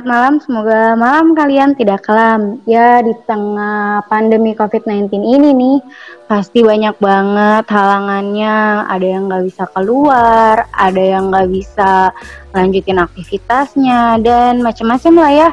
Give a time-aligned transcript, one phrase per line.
[0.00, 0.34] Jumat malam.
[0.40, 2.56] Semoga malam kalian tidak kelam.
[2.64, 5.76] Ya, di tengah pandemi COVID-19 ini nih,
[6.24, 8.88] pasti banyak banget halangannya.
[8.88, 12.16] Ada yang nggak bisa keluar, ada yang nggak bisa
[12.56, 15.50] lanjutin aktivitasnya, dan macam-macam lah ya.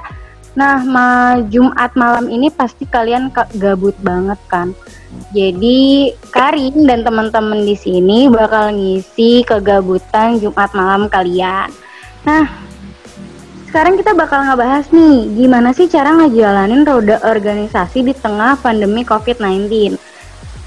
[0.55, 3.27] Nah, ma Jumat malam ini pasti kalian
[3.59, 4.71] gabut banget kan.
[5.35, 11.67] Jadi Karin dan teman-teman di sini bakal ngisi kegabutan Jumat malam kalian.
[12.23, 12.66] Nah,
[13.67, 19.99] sekarang kita bakal ngebahas nih, gimana sih cara ngejalanin roda organisasi di tengah pandemi COVID-19.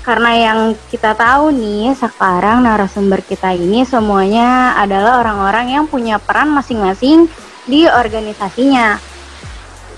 [0.05, 0.61] Karena yang
[0.93, 7.25] kita tahu nih, sekarang narasumber kita ini semuanya adalah orang-orang yang punya peran masing-masing
[7.65, 9.01] di organisasinya.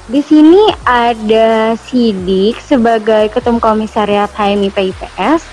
[0.06, 5.46] Di sini ada Sidik sebagai Ketum Komisariat HMI PIPS,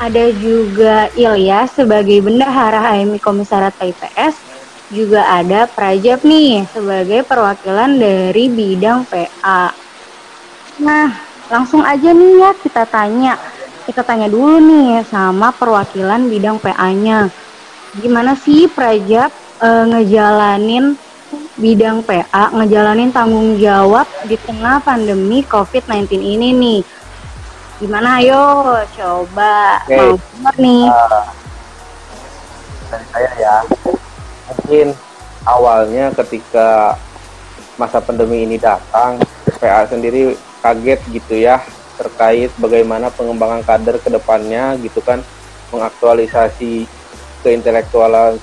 [0.00, 4.53] ada juga Ilyas sebagai Bendahara HMI Komisariat PIPS,
[4.92, 9.72] juga ada Prajab nih sebagai perwakilan dari bidang PA.
[10.82, 11.08] Nah,
[11.48, 13.40] langsung aja nih ya kita tanya.
[13.84, 17.28] Kita tanya dulu nih sama perwakilan bidang PA-nya.
[18.00, 19.28] Gimana sih Prajab
[19.60, 20.96] e, ngejalanin
[21.60, 26.80] bidang PA, ngejalanin tanggung jawab di tengah pandemi COVID-19 ini nih?
[27.78, 30.16] Gimana ayo coba okay.
[30.40, 30.88] mau nih.
[30.88, 31.26] Uh,
[32.88, 33.54] dari saya ya
[34.48, 34.92] mungkin
[35.44, 36.96] awalnya ketika
[37.76, 39.18] masa pandemi ini datang,
[39.58, 41.60] PA sendiri kaget gitu ya
[41.94, 45.22] terkait bagaimana pengembangan kader ke depannya gitu kan
[45.70, 46.90] mengaktualisasi
[47.46, 48.38] keintelektualan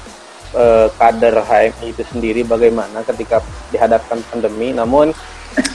[0.55, 4.71] eh, kader HMI itu sendiri bagaimana ketika dihadapkan pandemi.
[4.71, 5.11] Namun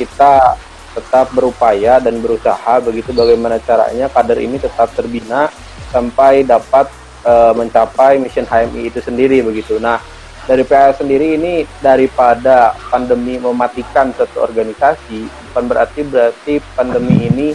[0.01, 0.57] kita
[0.97, 5.53] tetap berupaya dan berusaha begitu bagaimana caranya kader ini tetap terbina
[5.93, 6.89] sampai dapat
[7.27, 9.77] eh, mencapai mission HMI itu sendiri begitu.
[9.77, 10.01] Nah
[10.47, 17.49] dari PA sendiri ini daripada pandemi mematikan satu organisasi bukan berarti berarti pandemi ini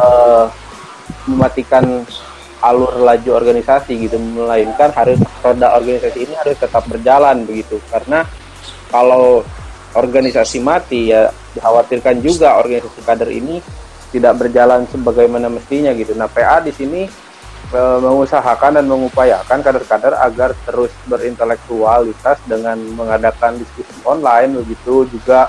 [0.00, 0.48] uh,
[1.28, 2.02] mematikan
[2.64, 8.24] alur laju organisasi gitu melainkan harus roda organisasi ini harus tetap berjalan begitu karena
[8.88, 9.44] kalau
[9.92, 13.60] organisasi mati ya dikhawatirkan juga organisasi kader ini
[14.12, 16.12] tidak berjalan sebagaimana mestinya gitu.
[16.12, 17.08] Nah PA di sini
[17.72, 25.48] Eh, mengusahakan dan mengupayakan kader-kader agar terus berintelektualitas dengan mengadakan diskusi online begitu juga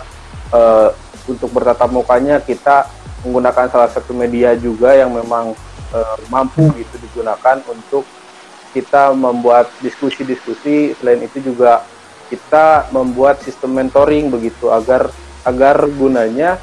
[0.56, 0.88] uh,
[1.28, 2.88] untuk bertatap mukanya kita
[3.28, 5.52] menggunakan salah satu media juga yang memang
[5.92, 8.08] uh, mampu gitu digunakan untuk
[8.72, 10.96] kita membuat diskusi-diskusi.
[10.96, 11.84] Selain itu juga
[12.32, 15.12] kita membuat sistem mentoring begitu agar
[15.44, 16.56] agar gunanya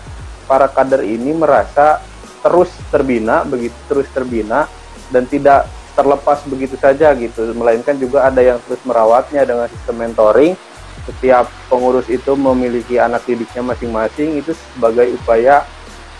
[0.49, 2.01] para kader ini merasa
[2.41, 4.80] terus terbina begitu terus terbina
[5.11, 7.53] dan tidak terlepas begitu saja gitu.
[7.53, 10.55] Melainkan juga ada yang terus merawatnya dengan sistem mentoring.
[11.05, 14.41] Setiap pengurus itu memiliki anak didiknya masing-masing.
[14.41, 15.67] Itu sebagai upaya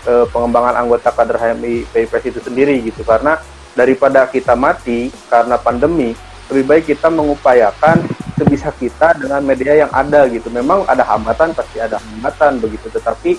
[0.05, 3.01] e, pengembangan anggota kader HMI PIPS itu sendiri gitu.
[3.01, 3.39] Karena
[3.73, 6.11] daripada kita mati karena pandemi
[6.51, 8.03] lebih baik kita mengupayakan
[8.35, 10.51] sebisa kita dengan media yang ada gitu.
[10.51, 12.91] Memang ada hambatan pasti ada hambatan begitu.
[12.91, 13.31] Tetapi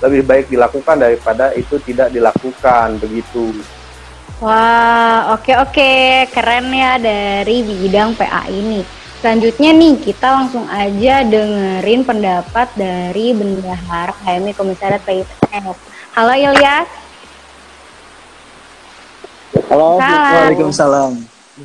[0.00, 3.52] lebih baik dilakukan daripada itu tidak dilakukan begitu
[4.40, 5.92] Wah, oke oke,
[6.32, 8.80] keren ya dari bidang PA ini.
[9.20, 15.76] Selanjutnya nih, kita langsung aja dengerin pendapat dari Bendahara HMI Komisariat PIPS.
[16.16, 16.88] Halo Ilyas.
[19.68, 20.32] Halo, Salam.
[20.32, 21.12] Waalaikumsalam.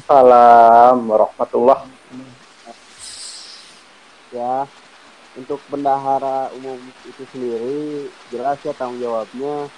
[0.04, 1.80] Salam warahmatullah.
[4.36, 4.68] Ya,
[5.40, 6.76] untuk bendahara umum
[7.08, 9.72] itu sendiri jelas ya tanggung jawabnya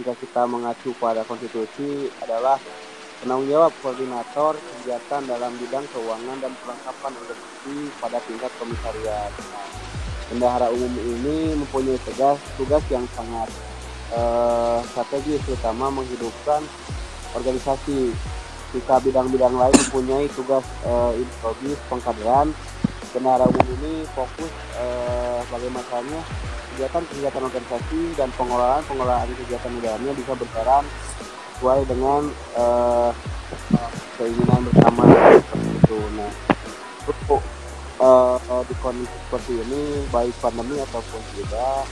[0.00, 2.56] jika kita mengacu pada konstitusi adalah
[3.20, 9.28] penanggung jawab koordinator kegiatan dalam bidang keuangan dan perlengkapan organisasi pada tingkat komisariat.
[10.32, 13.52] Bendahara umum ini mempunyai tugas tugas yang sangat
[14.16, 16.64] uh, strategis, terutama menghidupkan
[17.36, 18.16] organisasi.
[18.70, 22.54] Jika bidang-bidang lain mempunyai tugas uh, introgis pengkaderan,
[23.10, 26.20] bendahara umum ini fokus uh, bagaimananya
[26.74, 30.84] kegiatan-kegiatan organisasi dan pengelolaan-pengelolaan kegiatan di dalamnya bisa berjalan
[31.58, 32.22] sesuai dengan
[32.54, 33.10] uh,
[34.16, 35.02] keinginan bersama
[35.42, 35.98] seperti itu.
[36.14, 36.32] Nah,
[37.10, 37.42] untuk
[37.98, 41.84] uh, di kondisi seperti ini, baik pandemi ataupun tidak,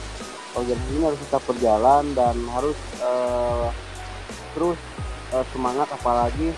[0.55, 3.69] organisasi ini harus tetap berjalan dan harus uh,
[4.55, 4.79] terus
[5.35, 6.55] uh, semangat apalagi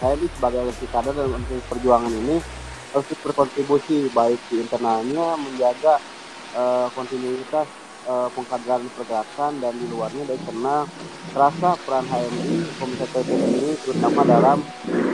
[0.00, 2.36] saya ini sebagai kader dan organisasi perjuangan ini
[2.90, 6.02] harus berkontribusi baik di internalnya menjaga
[6.58, 7.66] uh, kontinuitas
[8.10, 10.76] uh, pengkaderan pergerakan dan di luarnya dari karena
[11.30, 14.58] terasa peran HMI Komisi PP ini terutama dalam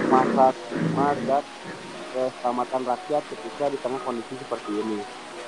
[0.08, 0.56] masa
[1.28, 1.44] dan
[2.17, 5.00] keselamatan rakyat ketika di tengah kondisi seperti ini.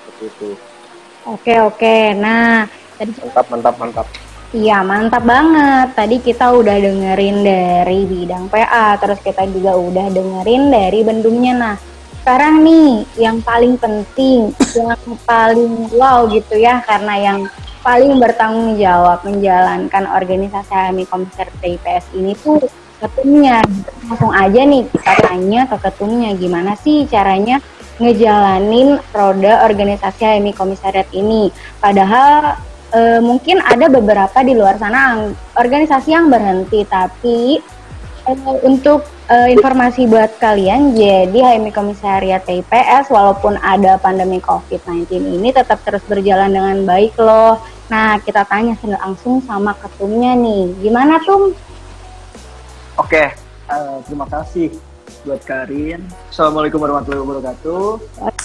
[0.08, 0.50] seperti itu
[1.24, 2.68] oke oke nah
[3.00, 4.08] tadi mantap mantap mantap
[4.48, 5.92] Iya mantap banget.
[5.92, 11.52] Tadi kita udah dengerin dari bidang PA, terus kita juga udah dengerin dari bendumnya.
[11.52, 11.76] Nah,
[12.28, 17.48] sekarang nih yang paling penting, yang paling wow gitu ya, karena yang
[17.80, 22.60] paling bertanggung jawab menjalankan organisasi HMI Komisar TIPS ini tuh
[23.00, 23.64] ketumnya.
[24.04, 27.64] Langsung aja nih kita tanya ke ketumnya gimana sih caranya
[27.96, 31.48] ngejalanin roda organisasi HMI Komisariat ini.
[31.80, 32.60] Padahal
[32.92, 37.56] e, mungkin ada beberapa di luar sana organisasi yang berhenti tapi
[38.28, 38.32] e,
[38.68, 45.08] untuk e, informasi buat kalian jadi HMI Komisariat TIPS walaupun ada pandemi COVID-19
[45.40, 47.56] ini tetap terus berjalan dengan baik loh.
[47.88, 50.76] Nah kita tanya langsung sama ketumnya nih.
[50.84, 51.56] Gimana tuh
[53.00, 53.32] Oke
[53.72, 54.76] uh, terima kasih
[55.24, 57.84] buat Karin Assalamualaikum warahmatullahi wabarakatuh.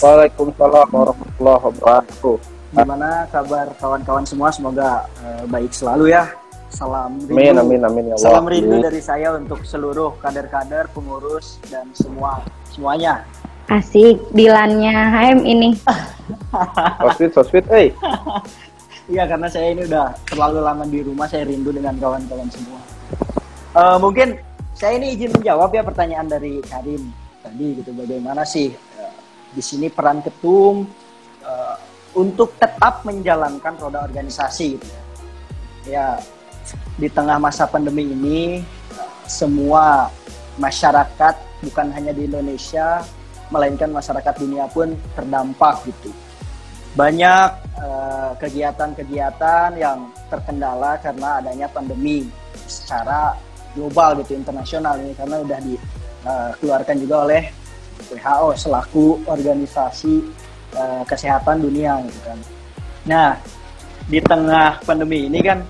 [0.00, 2.36] Waalaikumsalam warahmatullahi wabarakatuh.
[2.74, 4.50] Gimana kabar kawan-kawan semua?
[4.50, 6.43] Semoga uh, baik selalu ya.
[6.74, 7.38] Salam rindu.
[7.38, 8.04] Amin, amin, amin.
[8.10, 13.22] Ya Salam rindu dari saya untuk seluruh kader-kader, pengurus dan semua semuanya.
[13.70, 15.70] Asik, Dilannya HM ini.
[17.00, 17.94] so sweet, so sweet, eh.
[19.04, 22.80] Iya, karena saya ini udah terlalu lama di rumah, saya rindu dengan kawan-kawan semua.
[23.76, 24.40] Uh, mungkin
[24.72, 27.12] saya ini izin menjawab ya pertanyaan dari Karim
[27.44, 27.92] tadi gitu.
[27.92, 29.16] Bagaimana sih uh,
[29.52, 30.88] di sini peran ketum
[31.44, 31.76] uh,
[32.16, 35.02] untuk tetap menjalankan roda organisasi gitu ya.
[35.84, 36.06] ya
[36.96, 38.64] di tengah masa pandemi ini
[39.28, 40.08] semua
[40.60, 41.34] masyarakat
[41.64, 43.02] bukan hanya di Indonesia
[43.48, 46.12] melainkan masyarakat dunia pun terdampak gitu
[46.94, 47.48] banyak
[47.82, 49.98] eh, kegiatan-kegiatan uh, yang
[50.30, 52.22] terkendala karena adanya pandemi
[52.70, 53.34] secara
[53.74, 57.42] global gitu internasional ini karena udah dikeluarkan uh, juga oleh
[58.14, 60.14] WHO selaku organisasi
[60.78, 62.38] uh, kesehatan dunia gitu kan.
[63.10, 63.30] Nah,
[64.06, 65.66] di tengah pandemi ini kan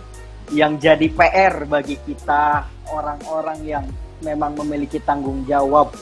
[0.52, 3.84] yang jadi PR bagi kita orang-orang yang
[4.20, 5.92] memang memiliki tanggung jawab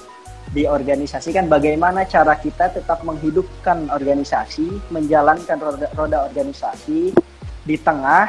[0.53, 7.15] di organisasi kan bagaimana cara kita tetap menghidupkan organisasi, menjalankan roda, roda organisasi
[7.63, 8.29] di tengah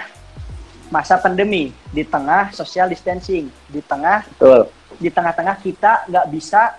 [0.88, 4.70] masa pandemi, di tengah social distancing, di tengah Betul.
[5.02, 6.78] di tengah-tengah kita nggak bisa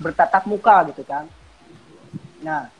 [0.00, 1.28] bertatap muka gitu kan.
[2.40, 2.70] Nah,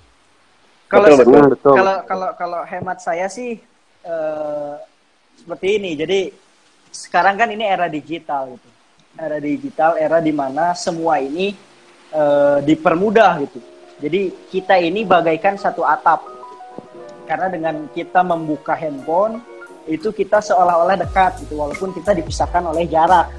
[0.86, 1.74] kalau betul, betul, betul.
[1.74, 3.60] kalau kalau kalau hemat saya sih
[4.06, 4.78] uh,
[5.36, 5.90] seperti ini.
[5.94, 6.18] Jadi
[6.90, 8.68] sekarang kan ini era digital gitu.
[9.16, 11.52] Era digital, era di mana semua ini
[12.12, 13.60] uh, dipermudah gitu.
[13.96, 16.24] Jadi kita ini bagaikan satu atap.
[17.26, 19.42] Karena dengan kita membuka handphone
[19.86, 23.30] itu kita seolah-olah dekat gitu walaupun kita dipisahkan oleh jarak.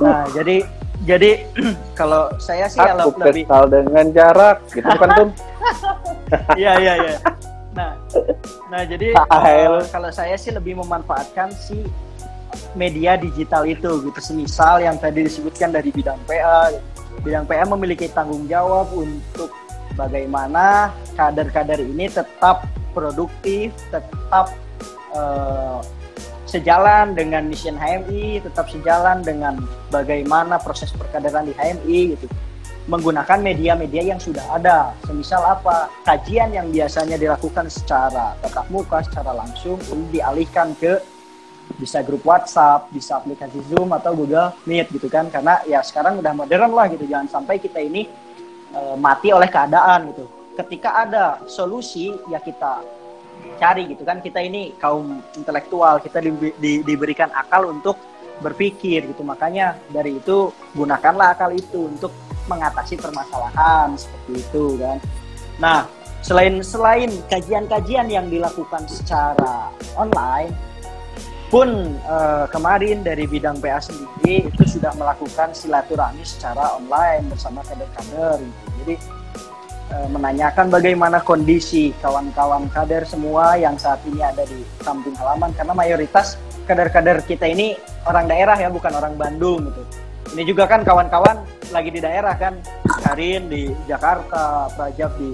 [0.00, 0.64] Nah, jadi
[1.04, 1.44] jadi
[1.98, 5.28] kalau saya sih Aku lebih dengan jarak gitu kan tuh.
[6.60, 7.16] Iya iya iya.
[7.78, 7.94] Nah,
[8.66, 11.86] nah jadi uh, kalau saya sih lebih memanfaatkan si
[12.74, 14.18] media digital itu gitu.
[14.18, 16.74] Semisal yang tadi disebutkan dari bidang PA,
[17.22, 19.54] bidang PA memiliki tanggung jawab untuk
[19.94, 24.50] bagaimana kader-kader ini tetap produktif, tetap
[25.14, 25.78] uh,
[26.48, 29.60] sejalan dengan mission HMI, tetap sejalan dengan
[29.92, 32.26] bagaimana proses perkaderan di HMI gitu
[32.88, 34.96] menggunakan media-media yang sudah ada.
[35.04, 35.92] Semisal apa?
[36.08, 39.76] Kajian yang biasanya dilakukan secara tatap muka, secara langsung,
[40.08, 40.96] dialihkan ke
[41.76, 45.28] bisa grup WhatsApp, bisa aplikasi Zoom atau Google Meet gitu kan.
[45.28, 47.04] Karena ya sekarang udah modern lah gitu.
[47.04, 48.08] Jangan sampai kita ini
[48.72, 50.24] e, mati oleh keadaan gitu.
[50.56, 52.80] Ketika ada solusi ya kita
[53.60, 54.24] cari gitu kan.
[54.24, 58.00] Kita ini kaum intelektual, kita di, di, diberikan akal untuk
[58.40, 59.20] berpikir gitu.
[59.20, 62.10] Makanya dari itu gunakanlah akal itu untuk
[62.48, 64.98] mengatasi permasalahan seperti itu kan.
[65.60, 65.78] Nah,
[66.24, 70.50] selain selain kajian-kajian yang dilakukan secara online
[71.48, 78.44] pun eh, kemarin dari bidang PA sendiri itu sudah melakukan silaturahmi secara online bersama kader-kader
[78.44, 78.64] gitu.
[78.84, 78.94] Jadi
[79.96, 85.72] eh, menanyakan bagaimana kondisi kawan-kawan kader semua yang saat ini ada di kampung halaman karena
[85.72, 86.36] mayoritas
[86.68, 90.07] kader-kader kita ini orang daerah ya bukan orang Bandung gitu.
[90.34, 91.40] Ini juga kan kawan-kawan
[91.72, 92.60] lagi di daerah kan
[93.00, 95.30] Karin di Jakarta Prajab di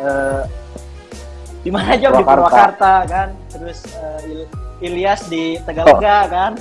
[0.00, 0.44] uh,
[1.62, 2.92] di mana aja di Purwakarta.
[3.06, 3.28] Kan.
[3.52, 4.40] Terus uh, Il
[4.82, 6.30] Ilyas di Tegalega oh.
[6.32, 6.52] kan.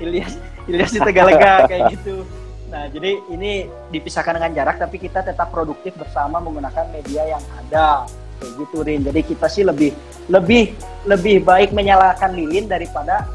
[0.00, 0.34] Ilyas
[0.70, 2.24] Ilyas di Tegalega kayak gitu.
[2.72, 8.06] Nah jadi ini dipisahkan dengan jarak tapi kita tetap produktif bersama menggunakan media yang ada.
[8.38, 9.00] Kayak gitu Rin.
[9.02, 9.92] Jadi kita sih lebih
[10.30, 10.72] lebih
[11.04, 13.26] lebih baik menyalakan lilin daripada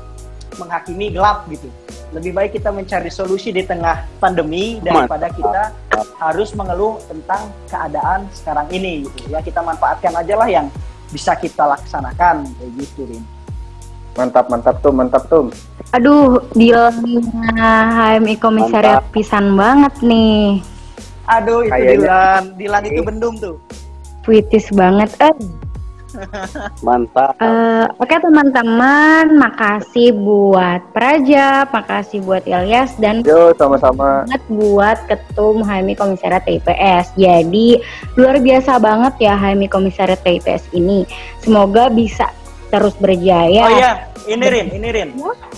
[0.58, 1.70] menghakimi gelap gitu
[2.16, 5.76] Lebih baik kita mencari solusi di tengah pandemi daripada kita
[6.18, 9.44] harus mengeluh tentang keadaan sekarang ini gitu ya.
[9.44, 10.72] Kita manfaatkan aja lah yang
[11.12, 13.24] bisa kita laksanakan kayak gitu, Rin.
[14.16, 15.52] Mantap, mantap tuh, mantap tuh.
[15.94, 17.22] Aduh, dealnya
[18.18, 20.64] HMI Komisariat pisan banget nih.
[21.28, 22.44] Aduh, itu Kayaknya- Dilan.
[22.56, 23.56] Dilan itu bendung tuh.
[24.24, 25.12] Puitis banget.
[25.20, 25.36] Eh,
[26.82, 27.34] Mantap.
[27.38, 34.24] Eh, Oke teman-teman, makasih buat Praja, makasih buat Ilyas dan Yo, sama-sama.
[34.26, 37.14] banget buat Ketum HMI Komisariat TIPS.
[37.16, 37.82] Jadi
[38.16, 41.06] luar biasa banget ya HMI Komisariat TIPS ini.
[41.42, 42.30] Semoga bisa
[42.68, 43.64] terus berjaya.
[43.64, 43.92] Oh iya,
[44.28, 45.10] ini Rin, ini Rin.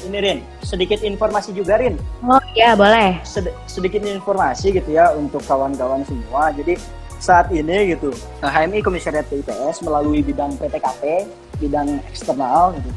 [0.06, 1.98] Ini Rin, sedikit informasi juga Rin.
[2.22, 3.18] Oh iya boleh.
[3.26, 6.54] Sed- sedikit informasi gitu ya untuk kawan-kawan semua.
[6.54, 6.78] Jadi
[7.20, 11.28] saat ini gitu, HMI Komisariat TIPS melalui bidang PTKP,
[11.60, 12.92] bidang eksternal gitu,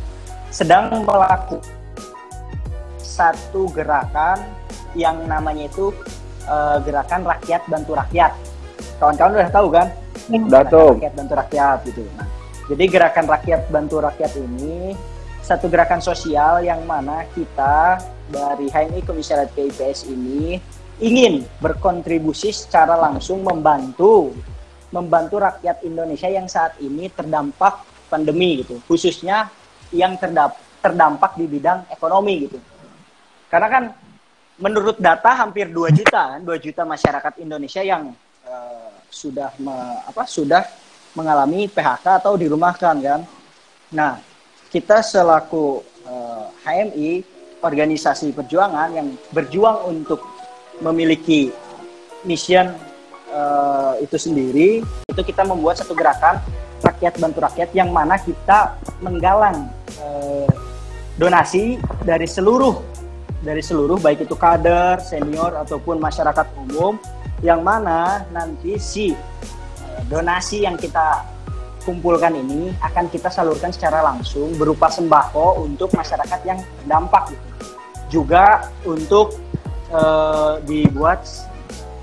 [0.54, 1.60] sedang melakukan
[3.02, 4.40] satu gerakan
[4.96, 5.92] yang namanya itu
[6.48, 8.32] eh, gerakan rakyat bantu rakyat.
[9.02, 9.86] Kawan-kawan udah tahu kan?
[10.30, 10.90] Udah Gerakan tuh.
[10.96, 12.02] Rakyat bantu rakyat gitu.
[12.14, 12.28] Nah,
[12.70, 14.94] jadi gerakan rakyat bantu rakyat ini
[15.42, 17.98] satu gerakan sosial yang mana kita
[18.30, 20.62] dari HMI Komisariat KIPS ini
[21.00, 24.36] ingin berkontribusi secara langsung membantu
[24.92, 27.80] membantu rakyat Indonesia yang saat ini terdampak
[28.12, 29.48] pandemi gitu, khususnya
[29.88, 32.60] yang terdap- terdampak di bidang ekonomi gitu.
[33.48, 33.84] Karena kan
[34.60, 38.12] menurut data hampir 2 juta kan, 2 juta masyarakat Indonesia yang
[38.44, 40.60] eh, sudah me- apa sudah
[41.16, 43.20] mengalami PHK atau dirumahkan kan.
[43.96, 44.20] Nah,
[44.68, 47.10] kita selaku eh, HMI
[47.64, 50.20] organisasi perjuangan yang berjuang untuk
[50.82, 51.54] memiliki
[52.26, 52.74] mission
[53.30, 56.42] eh, itu sendiri, itu kita membuat satu gerakan
[56.82, 59.70] rakyat bantu rakyat yang mana kita menggalang
[60.02, 60.50] eh,
[61.16, 62.92] donasi dari seluruh
[63.42, 66.98] dari seluruh baik itu kader, senior ataupun masyarakat umum
[67.42, 71.26] yang mana nanti si eh, donasi yang kita
[71.82, 77.46] kumpulkan ini akan kita salurkan secara langsung berupa sembako untuk masyarakat yang terdampak gitu.
[78.06, 79.34] Juga untuk
[79.92, 81.22] eh, dibuat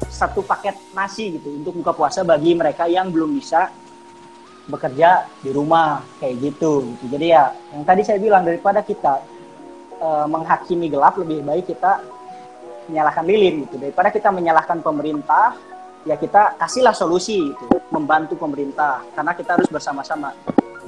[0.10, 3.72] satu paket nasi gitu untuk buka puasa bagi mereka yang belum bisa
[4.69, 7.05] bekerja di rumah kayak gitu, gitu.
[7.17, 9.19] Jadi ya yang tadi saya bilang daripada kita
[9.98, 12.03] eh, menghakimi gelap lebih baik kita
[12.89, 15.53] menyalahkan lilin gitu daripada kita menyalahkan pemerintah
[16.10, 20.34] ya kita kasihlah solusi gitu membantu pemerintah karena kita harus bersama-sama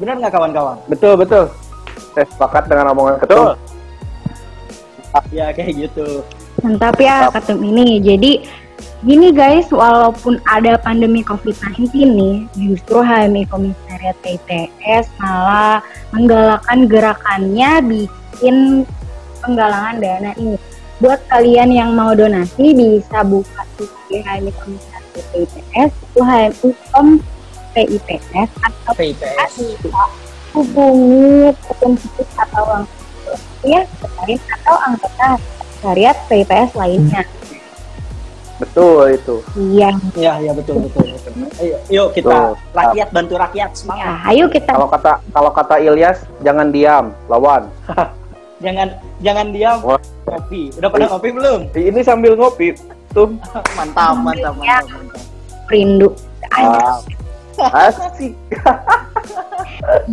[0.01, 1.46] benar nggak kawan-kawan Betul, betul.
[2.17, 3.53] Saya sepakat dengan omongan ketum.
[5.29, 6.24] ya kayak gitu
[6.62, 7.58] Mantap ya Mantap.
[7.58, 7.98] ini.
[7.98, 8.32] Jadi
[9.01, 15.82] gini guys, walaupun ada pandemi COVID-19 nih, justru HMI Komisariat TIPS malah
[16.13, 18.86] menggalakkan gerakannya bikin
[19.41, 20.58] penggalangan dana ini.
[21.01, 23.65] Buat kalian yang mau donasi bisa buka
[24.10, 25.01] di HMI Komisariat
[25.34, 27.08] itu HMI Kom
[27.74, 29.34] TIPS atau bisa
[30.51, 31.96] hubungi ketum
[32.36, 33.82] atau anggota ya
[34.27, 35.39] atau anggota
[35.81, 37.21] sekretariat PIPS lainnya.
[38.61, 39.35] Betul itu.
[39.57, 39.89] Iya.
[40.13, 41.33] ya ya betul betul, betul.
[41.57, 42.77] ayo yuk kita Betul.
[42.77, 47.65] rakyat bantu rakyat Ya, semangat ayo kita Kalau kata kalau kata Ilyas, jangan diam, lawan.
[48.63, 48.93] jangan
[49.25, 49.97] jangan diam Wah.
[50.21, 52.77] kopi udah pernah kopi belum Ini sambil ngopi,
[53.09, 53.33] tuh.
[53.81, 55.21] mantap mantap mantap, mantap.
[55.65, 56.13] rindu.
[56.53, 57.01] Ah,
[57.70, 58.34] asik.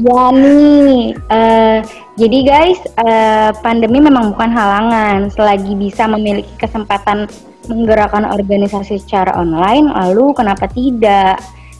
[0.01, 1.79] Ya nih, eh,
[2.17, 5.29] jadi guys, eh, pandemi memang bukan halangan.
[5.29, 7.29] Selagi bisa memiliki kesempatan
[7.69, 11.37] menggerakkan organisasi secara online, lalu kenapa tidak?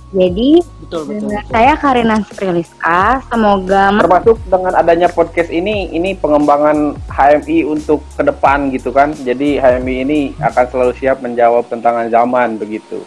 [0.09, 1.53] Jadi, betul betul, betul.
[1.53, 8.73] saya Karina Spriliska, semoga Termasuk dengan adanya podcast ini, ini pengembangan HMI untuk ke depan
[8.73, 9.13] gitu kan.
[9.13, 13.05] Jadi HMI ini akan selalu siap menjawab tantangan zaman begitu.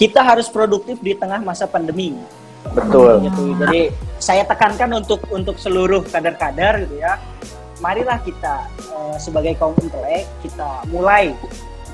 [0.00, 2.16] Kita harus produktif di tengah masa pandemi
[2.72, 3.28] Betul.
[3.28, 3.52] gitu.
[3.60, 7.20] Jadi saya tekankan untuk untuk seluruh kader-kader gitu ya.
[7.84, 11.36] Marilah kita eh, sebagai kaum intelek kita mulai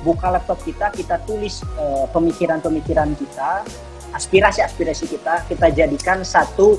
[0.07, 3.67] buka laptop kita, kita tulis eh, pemikiran-pemikiran kita,
[4.15, 6.79] aspirasi-aspirasi kita, kita jadikan satu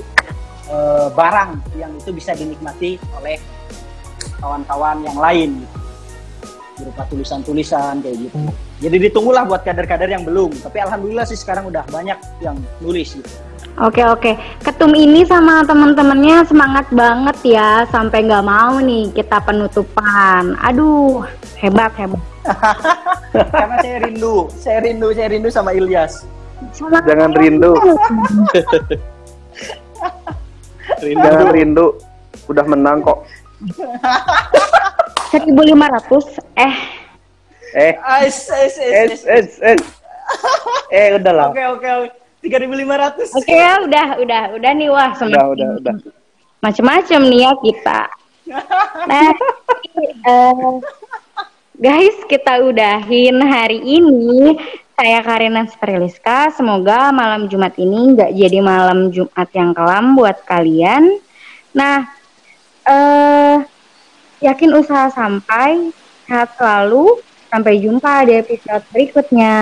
[0.72, 3.36] eh, barang yang itu bisa dinikmati oleh
[4.40, 5.76] kawan-kawan yang lain gitu.
[6.78, 8.38] berupa tulisan-tulisan kayak gitu.
[8.78, 10.54] Jadi ditunggulah buat kader-kader yang belum.
[10.54, 13.30] Tapi alhamdulillah sih sekarang udah banyak yang nulis gitu.
[13.78, 14.34] Oke oke,
[14.66, 20.58] ketum ini sama teman-temannya semangat banget ya, sampai nggak mau nih kita penutupan.
[20.66, 21.22] Aduh,
[21.62, 22.18] hebat hebat.
[23.54, 26.26] Karena saya rindu, saya rindu, saya rindu sama Ilyas.
[26.74, 27.70] Semangat Jangan rindu,
[30.98, 31.86] jangan rindu.
[32.50, 33.22] Udah menang kok.
[35.30, 36.74] 1500 eh
[37.74, 37.92] Eh,
[38.24, 39.48] Es, es, es, es, es.
[39.60, 39.82] es.
[40.92, 41.48] Eh, udah lah.
[41.52, 42.16] Oke, oke, oke.
[42.38, 43.34] 3.500.
[43.34, 45.94] oke ya udah udah udah nih wah Udah, semakin udah, udah.
[46.62, 48.00] macem-macem nih ya kita
[49.10, 49.28] nah
[50.22, 50.74] eh,
[51.74, 54.54] guys kita udahin hari ini
[54.94, 61.18] saya Karina Spriliska semoga malam Jumat ini nggak jadi malam Jumat yang kelam buat kalian
[61.74, 62.06] nah
[62.86, 63.66] eh
[64.38, 65.90] yakin usaha sampai
[66.22, 67.18] sehat selalu
[67.48, 69.56] sampai jumpa di episode berikutnya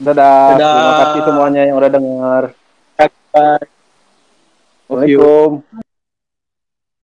[0.00, 0.56] Dadah.
[0.56, 0.72] Dadah.
[0.72, 2.42] Terima kasih semuanya yang udah dengar.
[2.96, 3.68] Bye.
[4.88, 5.84] Assalamualaikum.